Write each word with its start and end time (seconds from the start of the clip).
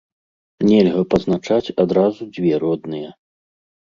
Нельга 0.69 1.03
пазначаць 1.11 1.73
адразу 1.85 2.21
дзве 2.39 2.53
родныя. 2.65 3.09